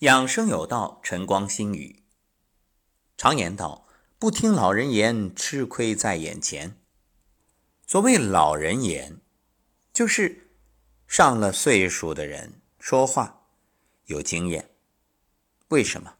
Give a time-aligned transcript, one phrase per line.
[0.00, 2.04] 养生有道，晨光心语。
[3.16, 6.76] 常言道：“不听老人言，吃亏在眼前。”
[7.84, 9.20] 所谓老人言，
[9.92, 10.52] 就是
[11.08, 13.48] 上了岁数的人说话
[14.04, 14.70] 有经验。
[15.70, 16.14] 为什么？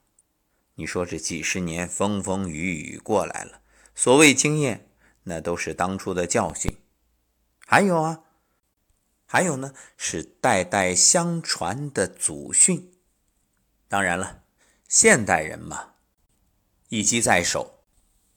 [0.75, 3.61] 你说这几十年风风雨雨过来了，
[3.95, 4.89] 所谓经验，
[5.23, 6.75] 那都是当初的教训。
[7.65, 8.23] 还有啊，
[9.25, 12.98] 还有呢，是代代相传的祖训。
[13.89, 14.43] 当然了，
[14.87, 15.95] 现代人嘛，
[16.89, 17.83] 一机在手，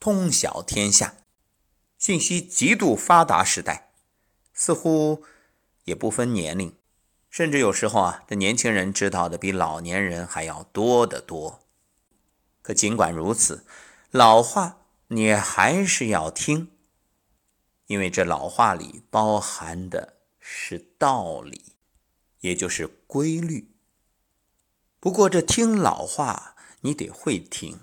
[0.00, 1.14] 通晓天下，
[1.98, 3.92] 信息极度发达时代，
[4.54, 5.24] 似乎
[5.84, 6.74] 也不分年龄，
[7.28, 11.60] 甚至有时候啊，这年轻人知道的比老年人还要多得多。
[12.62, 13.66] 可尽管如此，
[14.10, 16.70] 老话你还是要听，
[17.88, 21.74] 因为这老话里包含的是道理，
[22.40, 23.71] 也就是规律。
[25.02, 27.80] 不过，这听老话，你得会听，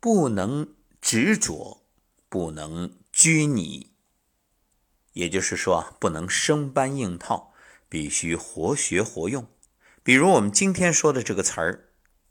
[0.00, 1.82] 不能执着，
[2.30, 3.92] 不能拘泥。
[5.12, 7.52] 也就是说，不能生搬硬套，
[7.86, 9.46] 必须活学活用。
[10.02, 11.90] 比如我们今天说的这个词儿，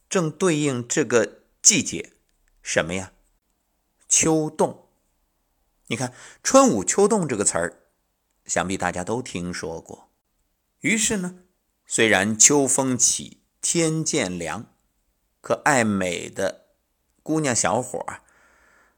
[0.09, 2.13] 正对应这个季节，
[2.63, 3.13] 什么呀？
[4.09, 4.89] 秋冻。
[5.89, 7.83] 你看“春捂秋冻”这个词儿，
[8.47, 10.09] 想必大家都听说过。
[10.79, 11.43] 于是呢，
[11.85, 13.43] 虽然秋风起。
[13.69, 14.73] 天渐凉，
[15.41, 16.67] 可爱美的
[17.21, 18.21] 姑娘小伙儿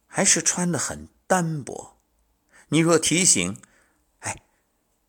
[0.05, 1.97] 还是穿的很单薄。
[2.67, 3.59] 你若提醒，
[4.19, 4.43] 哎，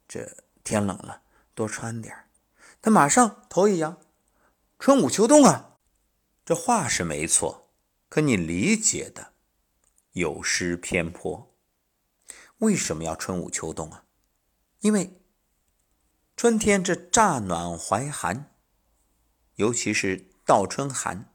[0.08, 1.20] 这天冷了，
[1.55, 2.17] 多穿点
[2.80, 4.00] 他马上头一扬，
[4.78, 5.77] 春捂秋冻啊。
[6.42, 7.69] 这话是没错，
[8.08, 9.34] 可你理解的
[10.12, 11.55] 有失偏颇。
[12.61, 14.05] 为什么要春捂秋冻啊？
[14.78, 15.20] 因为
[16.34, 18.47] 春天这乍暖还寒。
[19.61, 21.30] 尤其是倒春寒，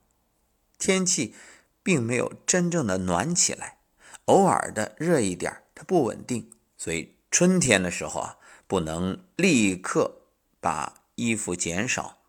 [0.80, 1.36] 天气
[1.84, 3.78] 并没有真正的暖起来，
[4.26, 10.24] 偶尔的热一点它不稳定，所以春天的时候啊，不能立刻
[10.60, 12.24] 把衣服减少，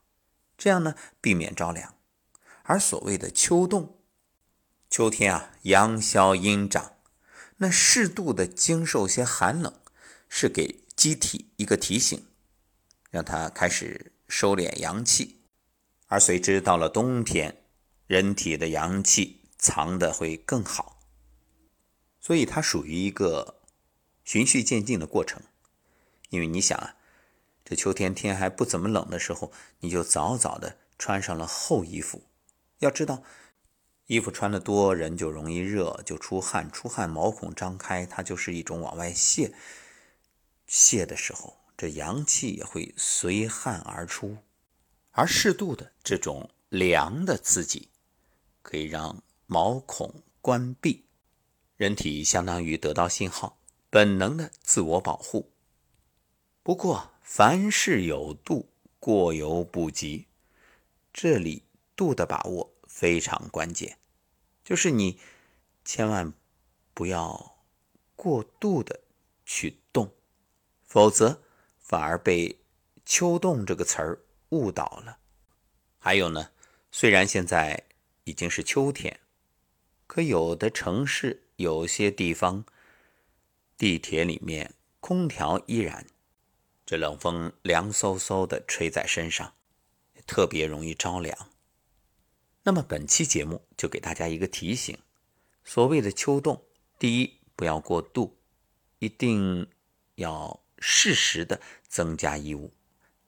[0.58, 1.94] 这样呢避免着凉。
[2.64, 3.96] 而所谓的秋冻，
[4.90, 6.96] 秋天啊阳消阴长，
[7.56, 9.72] 那适度的经受些寒冷，
[10.28, 12.26] 是给机体一个提醒，
[13.10, 15.40] 让它开始收敛阳气。
[16.06, 17.64] 而随之到了冬天，
[18.06, 21.00] 人体的阳气藏的会更好，
[22.20, 23.60] 所以它属于一个
[24.24, 25.42] 循序渐进的过程。
[26.30, 26.96] 因为你想啊，
[27.64, 32.22] 这秋天天还不怎么冷的时候，你就早早的穿上了厚衣服。
[32.78, 33.22] 要知道，
[34.06, 39.52] 衣服穿的多，人就容易热，就出汗，出汗毛孔张开，它就是一种往外泄。
[40.66, 44.38] 泄的时候，这阳气也会随汗而出。
[45.18, 47.88] 而适度的这种凉的刺激，
[48.60, 51.06] 可以让毛孔关闭，
[51.78, 55.50] 人体相当于得到信号，本能的自我保护。
[56.62, 58.68] 不过凡事有度，
[59.00, 60.26] 过犹不及。
[61.14, 61.62] 这里
[61.96, 63.96] 度的把握非常关键，
[64.62, 65.18] 就是你
[65.82, 66.34] 千万
[66.92, 67.56] 不要
[68.14, 69.00] 过度的
[69.46, 70.12] 去动，
[70.84, 71.40] 否则
[71.78, 72.60] 反而被
[73.06, 74.20] “秋冻”这个词儿。
[74.50, 75.18] 误导了。
[75.98, 76.50] 还有呢，
[76.90, 77.84] 虽然现在
[78.24, 79.20] 已经是秋天，
[80.06, 82.64] 可有的城市有些地方，
[83.76, 86.06] 地铁里面空调依然，
[86.84, 89.54] 这冷风凉飕飕的吹在身上，
[90.26, 91.50] 特别容易着凉。
[92.62, 94.96] 那么本期节目就给大家一个提醒：
[95.64, 96.62] 所谓的秋冻，
[96.98, 98.36] 第一不要过度，
[99.00, 99.68] 一定
[100.14, 102.70] 要适时的增加衣物；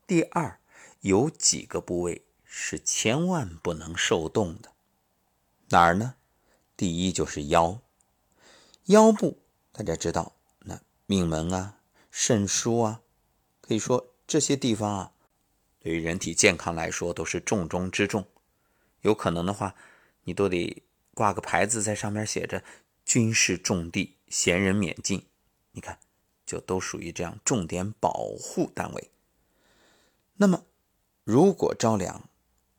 [0.06, 0.60] 第二。
[1.08, 4.72] 有几个部位是千万不能受冻的，
[5.70, 6.16] 哪儿呢？
[6.76, 7.80] 第一就是腰，
[8.84, 9.38] 腰部
[9.72, 11.80] 大家知道，那命门啊、
[12.10, 13.00] 肾腧啊，
[13.62, 15.12] 可以说这些地方啊，
[15.80, 18.26] 对于人体健康来说都是重中之重。
[19.00, 19.74] 有可能的话，
[20.24, 20.83] 你都得
[21.15, 22.62] 挂个牌子，在上面写着
[23.06, 25.27] “军事重地，闲人免进”。
[25.72, 25.98] 你看，
[26.44, 29.10] 就都属于这样重点保护单位。
[30.36, 30.66] 那么。
[31.30, 32.27] 如果着凉，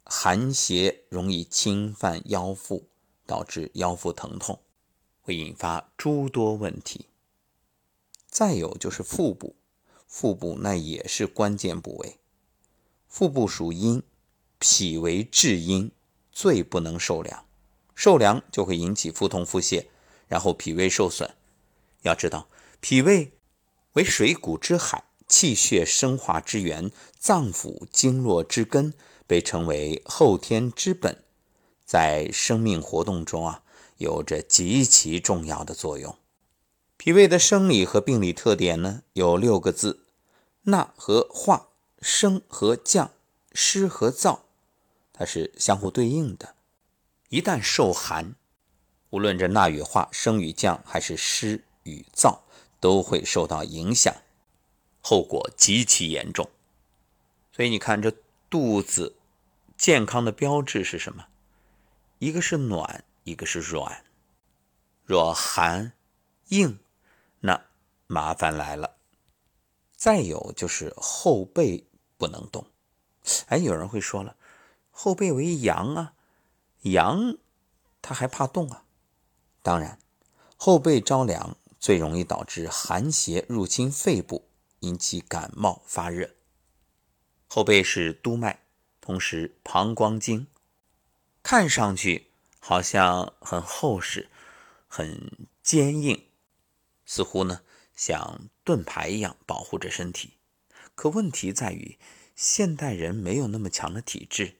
[0.03, 2.87] 寒邪容易侵犯腰腹，
[3.27, 4.59] 导致腰腹疼痛，
[5.21, 7.05] 会引发诸多问题。
[8.27, 9.55] 再有就是腹部，
[10.07, 12.17] 腹部那也是关键部位。
[13.07, 14.01] 腹部属阴，
[14.57, 15.91] 脾为至阴，
[16.31, 17.45] 最不能受凉，
[17.93, 19.85] 受凉就会引起腹痛腹泻，
[20.27, 21.35] 然后脾胃受损。
[22.01, 22.47] 要知道，
[22.79, 23.31] 脾胃
[23.93, 25.03] 为水谷之海。
[25.29, 28.93] 气血生化之源，脏腑经络之根，
[29.27, 31.23] 被称为后天之本，
[31.85, 33.61] 在生命活动中啊，
[33.97, 36.15] 有着极其重要的作用。
[36.97, 40.01] 脾胃的生理和病理特点呢，有六个字：
[40.63, 41.69] 纳和化，
[42.01, 43.11] 升和降，
[43.53, 44.39] 湿和燥，
[45.13, 46.55] 它是相互对应的。
[47.29, 48.35] 一旦受寒，
[49.11, 52.39] 无论这纳与化、升与降，还是湿与燥，
[52.79, 54.13] 都会受到影响，
[55.09, 56.47] 后果极其严重。
[57.51, 58.13] 所以你看，这
[58.47, 59.15] 肚子
[59.75, 61.25] 健康的标志是什么？
[62.19, 64.05] 一个是暖，一个是软。
[65.05, 65.93] 若寒
[66.49, 66.77] 硬，
[67.39, 67.59] 那
[68.05, 68.97] 麻烦来了。
[69.95, 71.87] 再有就是后背
[72.19, 72.67] 不能动。
[73.47, 74.35] 哎，有人会说了，
[74.91, 76.13] 后背为阳啊，
[76.81, 77.35] 阳
[77.99, 78.83] 他还怕动啊？
[79.63, 79.97] 当然，
[80.55, 84.45] 后背着凉最容易导致寒邪入侵肺部，
[84.79, 86.35] 引起感冒发热。
[87.47, 88.59] 后背是督脉，
[89.01, 90.47] 同时膀胱经，
[91.41, 92.27] 看上去
[92.59, 94.29] 好像很厚实、
[94.87, 96.27] 很坚硬，
[97.05, 97.61] 似乎呢
[97.95, 100.33] 像盾牌一样保护着身体。
[100.95, 101.97] 可问题在于，
[102.35, 104.57] 现代人没有那么强的体质。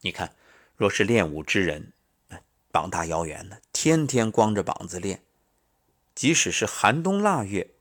[0.00, 0.36] 你看，
[0.76, 1.92] 若是练武之人，
[2.70, 5.24] 膀大腰圆的，天天光着膀子练，
[6.14, 7.74] 即使是寒冬腊月，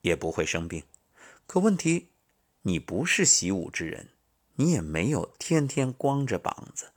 [0.00, 0.82] 也不会生病。
[1.48, 2.10] 可问题，
[2.60, 4.10] 你不是习武之人，
[4.56, 6.92] 你也没有天天光着膀子，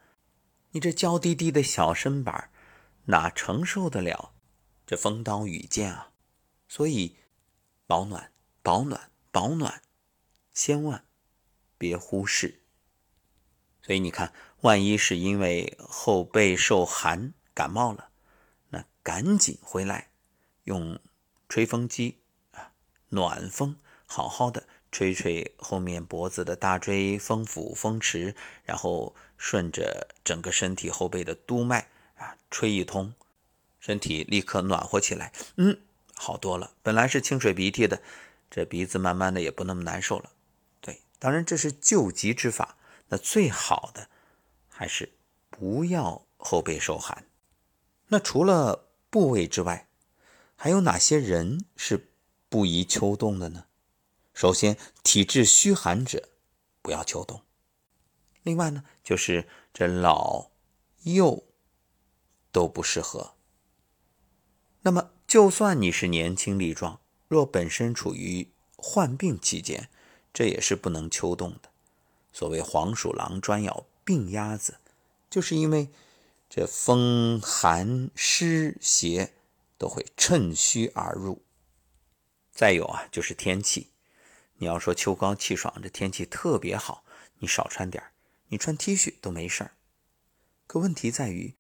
[0.72, 2.52] 你这娇滴滴的小身板，
[3.06, 4.34] 哪承受得了
[4.86, 6.12] 这风刀雨剑啊？
[6.68, 7.16] 所以，
[7.88, 9.82] 保暖，保暖，保暖，
[10.54, 11.06] 千万
[11.78, 12.60] 别忽视。
[13.82, 14.34] 所以你看，
[14.64, 18.10] 万一是因为后背受寒感冒了，
[18.68, 20.12] 那赶紧回来
[20.66, 21.00] 用
[21.48, 22.20] 吹风机
[22.52, 22.74] 啊，
[23.08, 23.78] 暖风
[24.12, 28.36] 好好的吹吹后面脖子的大椎、风府、风池，
[28.66, 31.88] 然后顺着整个身体后背的督脉
[32.18, 33.14] 啊吹一通，
[33.80, 35.32] 身体立刻暖和起来。
[35.56, 35.80] 嗯，
[36.14, 36.74] 好多了。
[36.84, 38.02] 本来是清水鼻涕的，
[38.50, 40.30] 这鼻子慢慢的也不那么难受了。
[40.82, 42.76] 对，当然这是救急之法。
[43.08, 44.10] 那最好的
[44.68, 45.14] 还是
[45.50, 47.24] 不要后背受寒。
[48.10, 49.88] 那除了部位之外，
[50.58, 52.10] 还有哪些人是
[52.50, 53.68] 不宜秋冻的呢？
[54.42, 56.30] 首先，体质虚寒者
[56.82, 57.44] 不要秋冻。
[58.42, 60.50] 另外呢，就是这老
[61.04, 61.44] 幼
[62.52, 63.36] 都不适合。
[64.82, 69.90] 那么，就算你是年轻力壮，若本身处于患病期间，
[70.34, 71.70] 这也是不能秋冻的。
[72.34, 74.80] 所谓黄鼠狼专咬病鸭子，
[75.30, 75.92] 就是因为
[76.50, 79.36] 这风寒湿邪
[79.78, 81.44] 都会趁虚而入。
[82.52, 83.91] 再有啊，就是天气。
[84.62, 87.04] 你要说秋高气爽，这天气特别好，
[87.40, 88.04] 你少穿点
[88.50, 89.72] 你穿 T 恤都没事儿。
[90.68, 91.56] 可问题在于，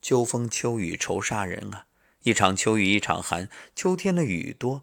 [0.00, 1.84] 秋风秋雨愁杀人啊！
[2.22, 4.82] 一场秋雨一场寒，秋天的雨多，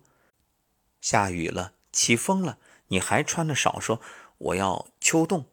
[1.01, 2.59] 下雨了，起风了，
[2.89, 3.99] 你还穿的少，说。
[4.37, 5.45] 我要秋冻，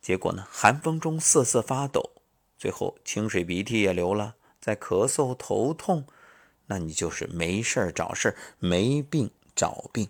[0.00, 0.46] 结果呢？
[0.50, 2.22] 寒风中瑟瑟发抖，
[2.58, 6.06] 最后清水鼻涕也流了，再咳嗽头痛，
[6.66, 10.08] 那你就是没事儿找事儿，没病找病。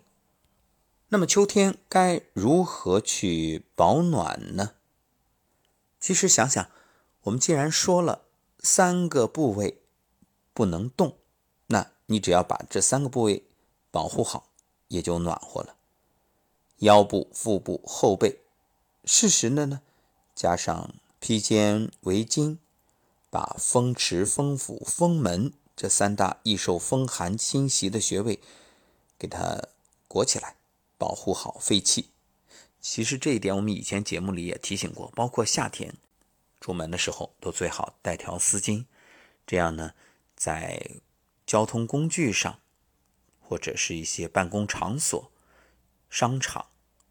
[1.12, 4.74] 那么秋天该如何去保暖呢？
[5.98, 6.70] 其实想想，
[7.22, 8.22] 我们既然说了
[8.60, 9.82] 三个部位
[10.54, 11.16] 不能动，
[11.66, 13.44] 那你只要把这三个部位
[13.90, 14.50] 保护好，
[14.86, 15.74] 也就暖和了。
[16.76, 18.38] 腰部、腹部、后背，
[19.04, 19.82] 适时的呢，
[20.36, 22.58] 加上披肩围巾，
[23.30, 28.40] 把风池、风府、风门这三大易受风寒侵袭的穴位，
[29.18, 29.60] 给它
[30.06, 30.54] 裹起来，
[31.00, 32.10] 保护好肺气。
[32.80, 35.94] 其实这一点我们以前节目里也提醒过，包括夏天
[36.60, 38.84] 出门的时候，都最好带条丝巾，
[39.46, 39.94] 这样呢，
[40.36, 41.00] 在
[41.46, 42.60] 交通工具上，
[43.40, 45.32] 或者是一些办公场所、
[46.10, 46.66] 商场。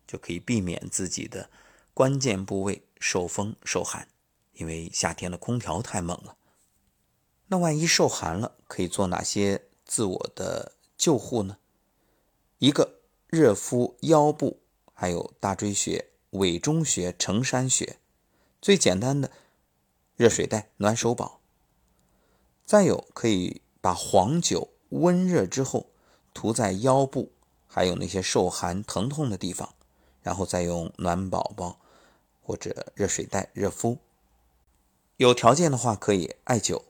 [0.10, 1.52] 就可以避免自己的
[1.94, 4.08] 关键部位受风受寒，
[4.54, 6.36] 因为夏天的空调太猛了。
[7.46, 11.60] 那万一受寒了，可以做哪些自我的救护呢？
[12.58, 12.99] 一个
[13.30, 14.60] 热敷腰部，
[14.94, 17.98] 还有大椎穴、委中穴、承山穴，
[18.60, 19.32] 最简单的
[20.16, 21.40] 热水袋暖手宝。
[22.66, 25.88] 再有，可以把黄酒温热之后
[26.34, 27.32] 涂在腰部，
[27.68, 29.74] 还有那些受寒疼痛的地方。
[30.22, 31.80] 然后再用暖宝宝
[32.44, 34.00] 或者热水袋热敷。
[35.16, 36.82] 有条件的话，可以艾灸。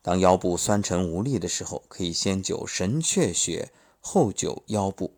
[0.00, 5.12] 当腰部酸沉无力的时候，可以先灸神阙穴，后灸腰部，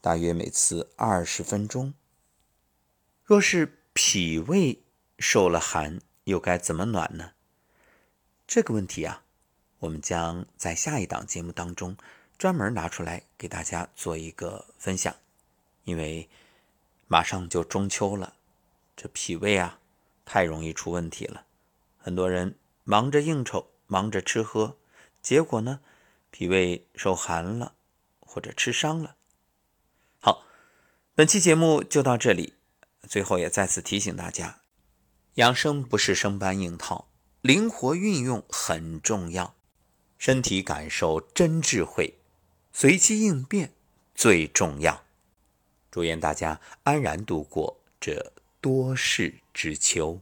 [0.00, 1.92] 大约每次二十分钟。
[3.24, 4.84] 若是脾胃
[5.18, 7.32] 受了寒，又该怎么暖呢？
[8.46, 9.24] 这个问题啊，
[9.80, 11.96] 我们将在下一档节目当中
[12.38, 15.14] 专门拿出来给大家做一个分享。
[15.84, 16.28] 因为
[17.06, 18.36] 马上就中秋了，
[18.96, 19.80] 这脾胃啊
[20.24, 21.44] 太容易出问题了。
[21.96, 24.78] 很多人忙着应酬，忙着吃喝，
[25.20, 25.80] 结果呢，
[26.30, 27.74] 脾胃受寒了，
[28.20, 29.16] 或者吃伤了。
[31.18, 32.52] 本期节目就到这里。
[33.08, 34.60] 最后也再次提醒大家，
[35.34, 37.08] 养生不是生搬硬套，
[37.40, 39.56] 灵活运用很重要。
[40.16, 42.14] 身体感受真智慧，
[42.72, 43.72] 随机应变
[44.14, 45.02] 最重要。
[45.90, 50.20] 祝愿大家安然度过这多事之秋。